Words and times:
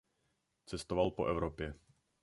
Cestoval 0.65 1.11
po 1.11 1.25
Evropě. 1.27 1.73